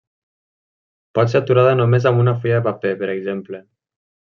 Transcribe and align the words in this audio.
Pot 1.19 1.29
ser 1.33 1.41
aturada 1.41 1.75
només 1.81 2.09
amb 2.13 2.23
una 2.25 2.35
fulla 2.41 2.57
de 2.59 2.65
paper, 2.71 2.97
per 3.03 3.13
exemple. 3.19 3.63